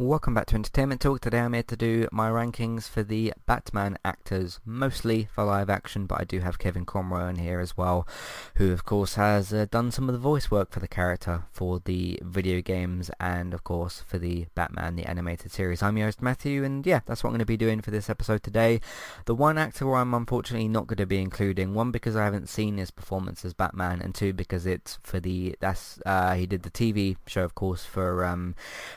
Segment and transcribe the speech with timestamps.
[0.00, 1.20] Welcome back to Entertainment Talk.
[1.20, 6.06] Today I'm here to do my rankings for the Batman actors, mostly for live action,
[6.06, 8.08] but I do have Kevin Conroy in here as well,
[8.54, 11.82] who of course has uh, done some of the voice work for the character for
[11.84, 15.82] the video games and of course for the Batman, the animated series.
[15.82, 18.08] I'm your host Matthew and yeah, that's what I'm going to be doing for this
[18.08, 18.80] episode today.
[19.26, 22.48] The one actor where I'm unfortunately not going to be including, one because I haven't
[22.48, 26.62] seen his performance as Batman and two because it's for the, that's, uh, he did
[26.62, 28.54] the TV show of course for um,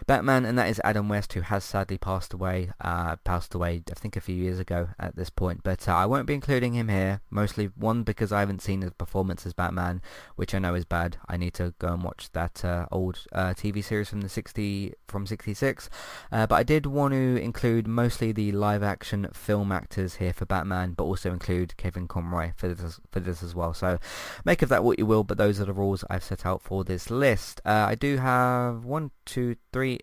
[0.07, 4.15] Batman and that is West, who has sadly passed away, uh, passed away, I think
[4.15, 5.61] a few years ago at this point.
[5.64, 8.93] But uh, I won't be including him here, mostly one because I haven't seen his
[8.93, 10.01] performance as Batman,
[10.36, 11.18] which I know is bad.
[11.28, 14.93] I need to go and watch that uh, old uh, TV series from the 60
[15.07, 15.89] from 66.
[16.32, 20.46] Uh, but I did want to include mostly the live action film actors here for
[20.46, 23.73] Batman, but also include Kevin Conroy for this for this as well.
[23.73, 24.00] So
[24.46, 26.84] make of that what you will, but those are the rules I've set out for
[26.84, 27.62] this list.
[27.65, 30.00] Uh, I do have one, two, three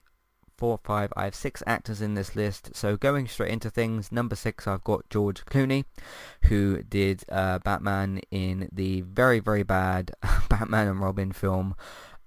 [0.60, 1.10] four, five.
[1.16, 2.77] I have six actors in this list.
[2.77, 5.86] So going straight into things, number six, I've got George Clooney,
[6.44, 10.12] who did uh, Batman in the very, very bad
[10.50, 11.75] Batman and Robin film.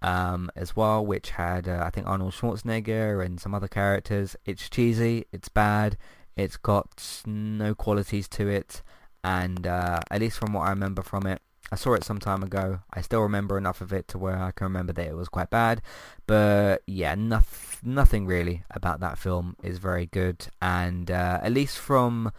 [0.01, 4.35] Um, as well, which had uh, I think Arnold Schwarzenegger and some other characters.
[4.43, 5.95] It's cheesy, it's bad,
[6.35, 8.81] it's got no qualities to it,
[9.23, 12.43] and uh, at least from what I remember from it, I saw it some time
[12.43, 12.81] ago.
[12.93, 15.49] I still remember enough of it to where I can remember that it was quite
[15.49, 15.81] bad.
[16.27, 20.47] But yeah, noth- nothing really about that film is very good.
[20.61, 22.31] And uh, at least from,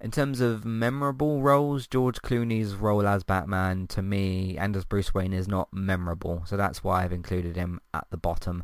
[0.00, 5.14] in terms of memorable roles, George Clooney's role as Batman to me and as Bruce
[5.14, 6.42] Wayne is not memorable.
[6.46, 8.62] So that's why I've included him at the bottom.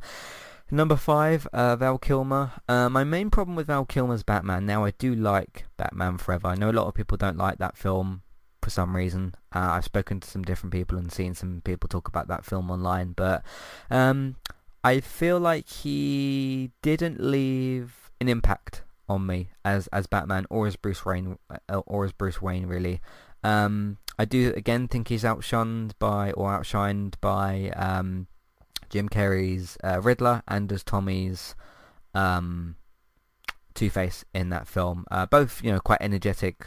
[0.70, 2.52] Number five, uh, Val Kilmer.
[2.68, 6.48] Uh, my main problem with Val Kilmer's Batman, now I do like Batman Forever.
[6.48, 8.22] I know a lot of people don't like that film
[8.62, 9.34] for some reason.
[9.54, 12.70] Uh, I've spoken to some different people and seen some people talk about that film
[12.70, 13.42] online, but
[13.90, 14.36] um,
[14.84, 20.76] I feel like he didn't leave an impact on me as as Batman or as
[20.76, 23.00] Bruce Wayne uh, or as Bruce Wayne really.
[23.44, 28.28] Um, I do again think he's outshined by or outshined by um,
[28.88, 31.54] Jim Carrey's uh, Riddler and as Tommy's
[32.14, 32.76] um,
[33.74, 35.04] Two Face in that film.
[35.10, 36.66] Uh, both you know quite energetic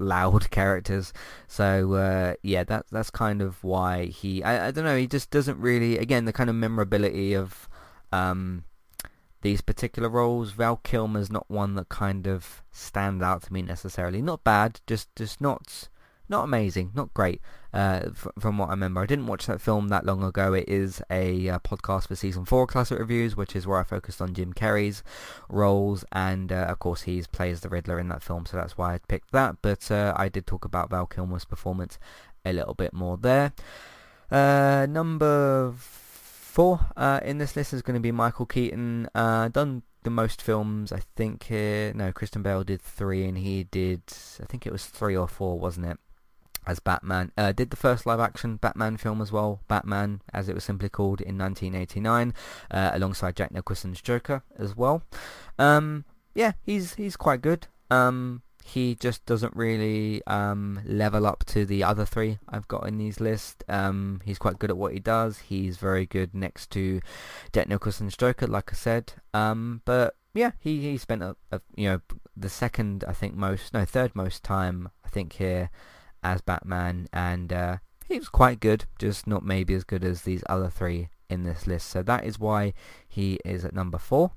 [0.00, 1.12] loud characters.
[1.46, 4.42] So uh, yeah, that's that's kind of why he.
[4.42, 4.96] I, I don't know.
[4.96, 5.98] He just doesn't really.
[5.98, 7.68] Again, the kind of memorability of
[8.12, 8.64] um,
[9.42, 10.52] these particular roles.
[10.52, 14.22] Val Kilmer's not one that kind of stands out to me necessarily.
[14.22, 15.88] Not bad, just just not
[16.28, 17.40] not amazing, not great.
[17.72, 20.52] Uh, from what I remember, I didn't watch that film that long ago.
[20.54, 24.22] It is a uh, podcast for season four classic reviews, which is where I focused
[24.22, 25.02] on Jim Carrey's
[25.48, 28.94] roles, and uh, of course he plays the Riddler in that film, so that's why
[28.94, 29.56] I picked that.
[29.62, 31.98] But uh, I did talk about Val Kilmer's performance
[32.44, 33.52] a little bit more there.
[34.30, 39.08] Uh, number four uh, in this list is going to be Michael Keaton.
[39.14, 41.44] done the most films, I think.
[41.44, 44.02] Here, no, Christian Bale did three, and he did.
[44.40, 45.98] I think it was three or four, wasn't it?
[46.68, 47.32] As Batman.
[47.36, 51.20] Uh, did the first live-action Batman film as well, Batman, as it was simply called,
[51.20, 52.34] in 1989,
[52.70, 55.02] uh, alongside Jack Nicholson's Joker as well.
[55.58, 57.66] Um, yeah, he's he's quite good.
[57.90, 62.98] Um, he just doesn't really um, level up to the other three I've got in
[62.98, 63.64] these lists.
[63.66, 65.38] Um, he's quite good at what he does.
[65.38, 67.00] He's very good next to
[67.52, 69.14] Jack Nicholson's Joker, like I said.
[69.32, 72.00] Um, but yeah, he, he spent a, a, you know
[72.36, 75.70] the second I think most no third most time I think here
[76.22, 80.42] as Batman, and uh, he was quite good, just not maybe as good as these
[80.48, 81.88] other three in this list.
[81.88, 82.72] So that is why
[83.06, 84.32] he is at number four.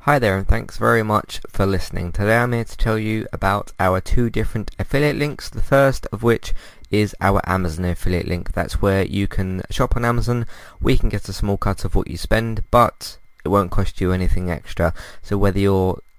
[0.00, 2.10] Hi there and thanks very much for listening.
[2.10, 5.48] Today I'm here to tell you about our two different affiliate links.
[5.48, 6.52] The first of which
[6.90, 8.52] is our Amazon affiliate link.
[8.52, 10.46] That's where you can shop on Amazon.
[10.80, 14.10] We can get a small cut of what you spend, but it won't cost you
[14.10, 14.92] anything extra.
[15.22, 16.00] So whether you're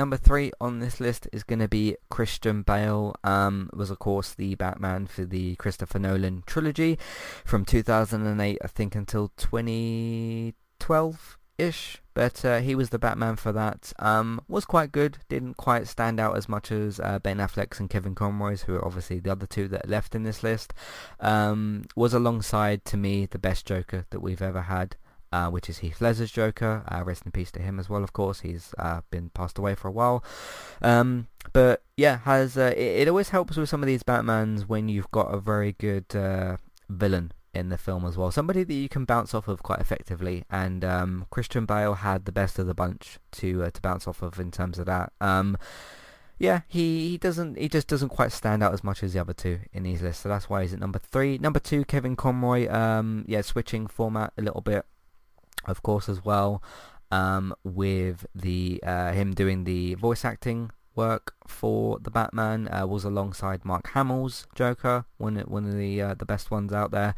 [0.00, 3.14] Number three on this list is going to be Christian Bale.
[3.22, 6.98] Um, was of course the Batman for the Christopher Nolan trilogy
[7.44, 11.98] from 2008, I think, until 2012-ish.
[12.14, 13.92] But uh, he was the Batman for that.
[13.98, 15.18] Um, was quite good.
[15.28, 18.84] Didn't quite stand out as much as uh, Ben Affleck's and Kevin Conroy's, who are
[18.86, 20.72] obviously the other two that are left in this list.
[21.20, 24.96] Um, was alongside, to me, the best Joker that we've ever had
[25.32, 26.82] uh, which is Heath Ledger's Joker.
[26.88, 28.40] Uh, rest in peace to him as well, of course.
[28.40, 30.24] He's uh, been passed away for a while.
[30.82, 34.88] Um, but yeah, has uh, it, it, always helps with some of these Batmans when
[34.88, 36.56] you've got a very good uh,
[36.88, 38.30] villain in the film as well.
[38.30, 40.44] Somebody that you can bounce off of quite effectively.
[40.50, 44.38] And um, Christian Bale had the best of the bunch to to bounce off of
[44.38, 45.12] in terms of that.
[45.20, 45.56] Um,
[46.38, 49.34] yeah, he, he doesn't he just doesn't quite stand out as much as the other
[49.34, 51.36] two in these lists, so that's why he's at number three.
[51.38, 52.66] Number two, Kevin Conroy.
[52.72, 54.86] Um, yeah, switching format a little bit
[55.66, 56.62] of course, as well,
[57.10, 63.04] um, with the uh, him doing the voice acting work for the Batman uh, was
[63.04, 67.14] alongside Mark Hamill's Joker, one one of the uh, the best ones out there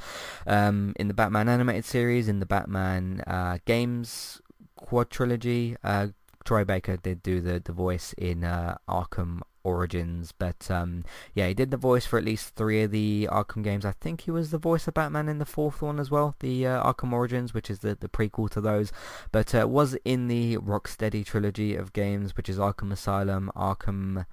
[0.46, 4.40] um, in the Batman animated series, in the Batman uh, games
[4.78, 5.76] quadrilogy.
[5.82, 6.08] Uh,
[6.44, 11.04] Troy Baker did do the the voice in uh, Arkham Origins, but um,
[11.34, 13.84] yeah, he did the voice for at least three of the Arkham games.
[13.84, 16.66] I think he was the voice of Batman in the fourth one as well, the
[16.66, 18.92] uh, Arkham Origins, which is the, the prequel to those,
[19.30, 24.26] but uh, was in the Rocksteady trilogy of games, which is Arkham Asylum, Arkham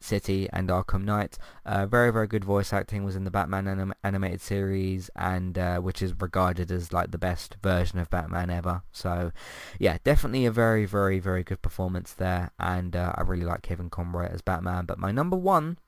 [0.00, 1.38] City and Arkham Knight.
[1.64, 5.78] Uh, very very good voice acting was in the Batman anim- animated series, and uh,
[5.78, 8.82] which is regarded as like the best version of Batman ever.
[8.92, 9.32] So
[9.78, 13.90] yeah, definitely a very very very good performance there, and uh, I really like Kevin
[13.90, 14.84] Conroy as Batman.
[14.86, 15.78] But my number one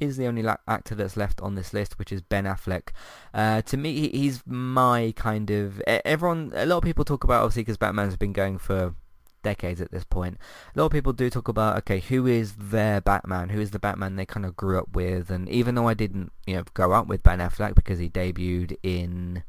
[0.00, 2.88] is the only la- actor that's left on this list, which is Ben Affleck.
[3.32, 6.52] Uh, to me, he's my kind of everyone.
[6.54, 8.94] A lot of people talk about obviously because Batman's been going for
[9.44, 10.38] decades at this point.
[10.74, 13.50] A lot of people do talk about, okay, who is their Batman?
[13.50, 15.30] Who is the Batman they kind of grew up with?
[15.30, 18.76] And even though I didn't, you know, grow up with Ben Affleck because he debuted
[18.82, 19.44] in,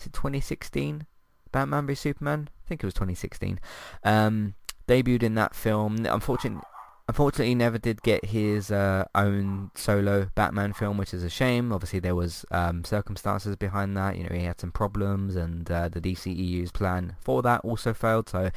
[0.00, 1.06] is it 2016?
[1.52, 2.48] Batman v Superman?
[2.64, 3.60] I think it was 2016.
[4.02, 4.54] Um,
[4.88, 6.04] debuted in that film.
[6.04, 6.66] Unfortunately,
[7.06, 11.70] Unfortunately, never did get his uh, own solo Batman film, which is a shame.
[11.70, 14.16] Obviously, there was um, circumstances behind that.
[14.16, 18.30] You know, he had some problems, and uh, the DCEU's plan for that also failed,
[18.30, 18.50] so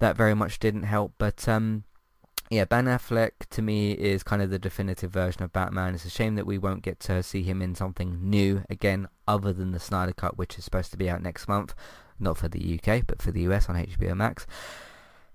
[0.00, 1.14] that very much didn't help.
[1.16, 1.84] But um,
[2.50, 5.94] yeah, Ben Affleck to me is kind of the definitive version of Batman.
[5.94, 9.52] It's a shame that we won't get to see him in something new again, other
[9.54, 11.74] than the Snyder Cut, which is supposed to be out next month.
[12.20, 14.46] Not for the UK, but for the US on HBO Max.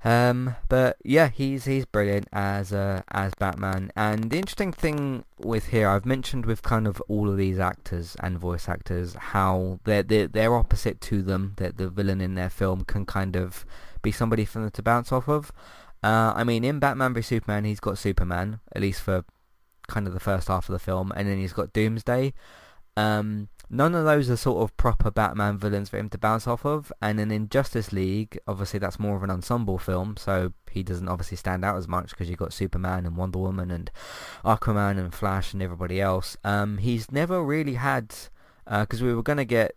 [0.03, 3.91] Um, but yeah, he's he's brilliant as uh, as Batman.
[3.95, 8.15] And the interesting thing with here, I've mentioned with kind of all of these actors
[8.21, 11.53] and voice actors how they're they're, they're opposite to them.
[11.57, 13.65] That the villain in their film can kind of
[14.01, 15.51] be somebody for them to bounce off of.
[16.01, 19.25] Uh, I mean, in Batman v Superman, he's got Superman at least for
[19.87, 22.33] kind of the first half of the film, and then he's got Doomsday.
[22.95, 26.65] Um, None of those are sort of proper Batman villains for him to bounce off
[26.65, 26.91] of.
[27.01, 31.37] And in Justice League, obviously that's more of an ensemble film, so he doesn't obviously
[31.37, 33.91] stand out as much because you've got Superman and Wonder Woman and
[34.43, 36.35] Aquaman and Flash and everybody else.
[36.43, 38.15] Um, he's never really had,
[38.65, 39.75] because uh, we were going to get,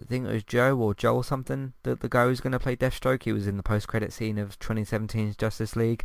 [0.00, 2.76] I think it was Joe or Joel something, that the guy who's going to play
[2.76, 3.22] Deathstroke.
[3.22, 6.04] He was in the post-credit scene of 2017's Justice League.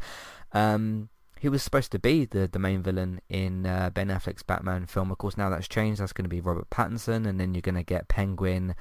[0.53, 4.86] Um, he was supposed to be the, the main villain in uh, Ben Affleck's Batman
[4.86, 5.12] film.
[5.12, 6.01] Of course, now that's changed.
[6.01, 8.75] That's going to be Robert Pattinson, and then you're going to get Penguin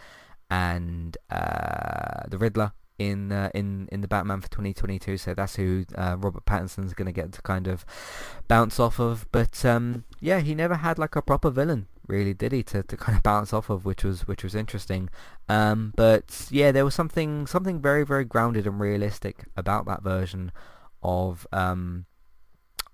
[0.51, 5.19] and uh, the Riddler in uh, in in the Batman for 2022.
[5.19, 7.85] So that's who uh, Robert Pattinson's going to get to kind of
[8.49, 9.27] bounce off of.
[9.33, 12.63] But um, yeah, he never had like a proper villain, really, did he?
[12.65, 15.11] To, to kind of bounce off of, which was which was interesting.
[15.49, 20.53] Um, but yeah, there was something something very very grounded and realistic about that version
[21.03, 22.07] of um,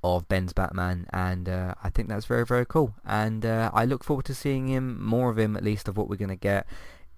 [0.03, 2.95] of Ben's Batman, and uh, I think that's very very cool.
[3.05, 6.09] And uh, I look forward to seeing him more of him, at least of what
[6.09, 6.67] we're gonna get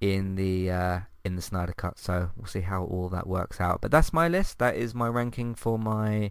[0.01, 1.99] in the uh, in the Snyder Cut.
[1.99, 3.81] So we'll see how all that works out.
[3.81, 4.59] But that's my list.
[4.59, 6.31] That is my ranking for my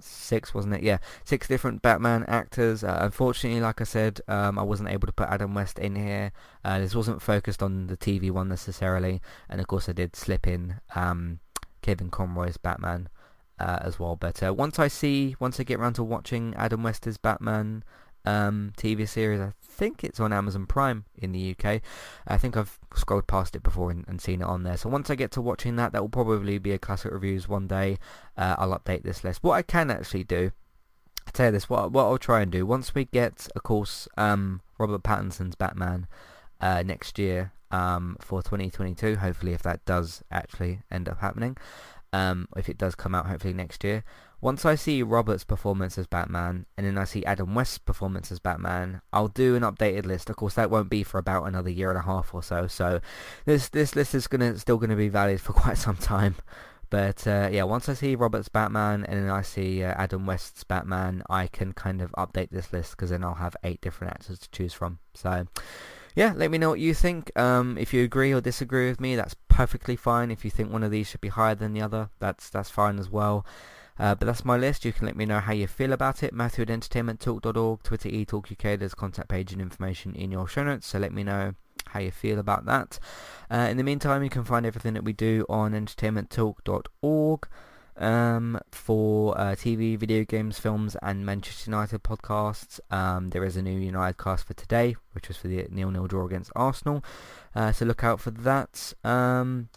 [0.00, 0.82] six, wasn't it?
[0.82, 2.82] Yeah, six different Batman actors.
[2.82, 6.32] Uh, unfortunately, like I said, um, I wasn't able to put Adam West in here.
[6.64, 10.46] Uh, this wasn't focused on the TV one necessarily, and of course I did slip
[10.46, 11.40] in um,
[11.82, 13.08] Kevin Conroy's Batman
[13.62, 14.18] uh, as well.
[14.22, 17.84] Uh, once I see, once I get around to watching Adam West's Batman
[18.24, 19.40] um, TV series.
[19.40, 21.80] I think it's on Amazon Prime in the UK.
[22.26, 24.76] I think I've scrolled past it before and, and seen it on there.
[24.76, 27.66] So once I get to watching that, that will probably be a classic reviews one
[27.66, 27.98] day.
[28.36, 29.42] Uh, I'll update this list.
[29.42, 30.52] What I can actually do,
[31.26, 34.08] I tell you this, what what I'll try and do once we get, of course,
[34.16, 36.06] um, Robert Pattinson's Batman
[36.60, 39.16] uh, next year um, for 2022.
[39.16, 41.56] Hopefully, if that does actually end up happening,
[42.12, 44.04] um, if it does come out, hopefully next year.
[44.40, 48.40] Once I see Robert's performance as Batman, and then I see Adam West's performance as
[48.40, 50.28] Batman, I'll do an updated list.
[50.28, 52.66] Of course, that won't be for about another year and a half or so.
[52.66, 53.00] So
[53.44, 56.34] this this list is gonna still gonna be valid for quite some time.
[56.90, 60.62] But uh, yeah, once I see Robert's Batman and then I see uh, Adam West's
[60.62, 64.38] Batman, I can kind of update this list because then I'll have eight different actors
[64.40, 64.98] to choose from.
[65.14, 65.46] So
[66.14, 67.36] yeah, let me know what you think.
[67.38, 70.30] Um, if you agree or disagree with me, that's perfectly fine.
[70.30, 72.98] If you think one of these should be higher than the other, that's that's fine
[72.98, 73.46] as well.
[73.98, 74.84] Uh, but that's my list.
[74.84, 76.32] You can let me know how you feel about it.
[76.32, 78.78] Matthew at entertainmenttalk.org, Twitter eTalkUK.
[78.78, 80.86] There's contact page and information in your show notes.
[80.86, 81.54] So let me know
[81.86, 82.98] how you feel about that.
[83.50, 87.48] Uh, in the meantime, you can find everything that we do on entertainmenttalk.org
[88.02, 92.80] um, for uh, TV, video games, films, and Manchester United podcasts.
[92.90, 96.26] Um, there is a new United cast for today, which was for the nil-nil draw
[96.26, 97.04] against Arsenal.
[97.54, 98.92] Uh, so look out for that.
[99.04, 99.68] Um,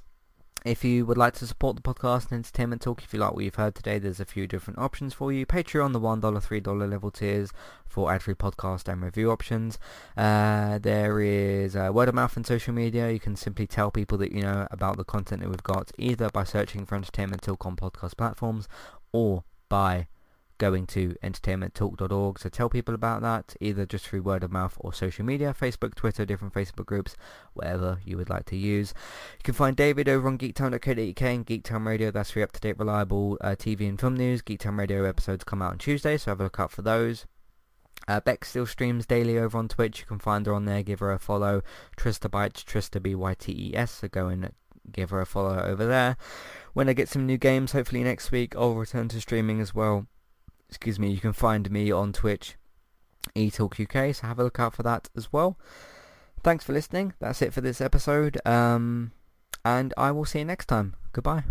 [0.65, 3.43] if you would like to support the podcast and entertainment talk, if you like what
[3.43, 5.45] you've heard today, there's a few different options for you.
[5.45, 7.51] Patreon, the $1, $3 level tiers
[7.85, 9.77] for ad-free podcast and review options.
[10.17, 13.11] Uh, there is uh, word of mouth and social media.
[13.11, 16.29] You can simply tell people that you know about the content that we've got, either
[16.29, 18.67] by searching for Entertainment Talk on podcast platforms
[19.13, 20.07] or by
[20.57, 22.39] going to entertainmenttalk.org.
[22.39, 25.95] So tell people about that, either just through word of mouth or social media, Facebook,
[25.95, 27.15] Twitter, different Facebook groups,
[27.53, 28.93] whatever you would like to use.
[29.37, 32.11] You can find David over on geektown.co.uk and Geektown Radio.
[32.11, 34.41] That's for up-to-date, reliable uh, TV and film news.
[34.41, 37.25] Geektown Radio episodes come out on Tuesday, so have a look out for those.
[38.07, 40.01] Uh, Beck still streams daily over on Twitch.
[40.01, 40.83] You can find her on there.
[40.83, 41.63] Give her a follow.
[41.97, 43.91] Trista Bytes, Trista B-Y-T-E-S.
[43.91, 44.51] So go and
[44.91, 46.17] give her a follow over there.
[46.73, 50.07] When I get some new games, hopefully next week, I'll return to streaming as well
[50.69, 52.55] excuse me, you can find me on Twitch,
[53.35, 55.57] eTalkUK, so have a look out for that as well.
[56.43, 57.13] Thanks for listening.
[57.19, 58.37] That's it for this episode.
[58.45, 59.11] Um,
[59.63, 60.95] and I will see you next time.
[61.11, 61.43] Goodbye.